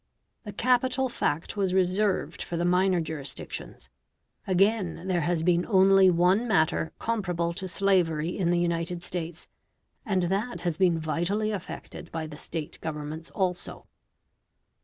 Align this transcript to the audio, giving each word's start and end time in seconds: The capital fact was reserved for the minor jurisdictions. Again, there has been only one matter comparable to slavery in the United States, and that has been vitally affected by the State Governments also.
The 0.45 0.51
capital 0.51 1.09
fact 1.09 1.55
was 1.55 1.75
reserved 1.75 2.41
for 2.41 2.57
the 2.57 2.65
minor 2.65 2.99
jurisdictions. 2.99 3.87
Again, 4.47 5.07
there 5.07 5.21
has 5.21 5.43
been 5.43 5.63
only 5.67 6.09
one 6.09 6.47
matter 6.47 6.91
comparable 6.97 7.53
to 7.53 7.67
slavery 7.67 8.35
in 8.35 8.49
the 8.49 8.57
United 8.57 9.03
States, 9.03 9.47
and 10.03 10.23
that 10.23 10.61
has 10.61 10.75
been 10.79 10.97
vitally 10.97 11.51
affected 11.51 12.11
by 12.11 12.25
the 12.25 12.37
State 12.37 12.79
Governments 12.81 13.29
also. 13.29 13.85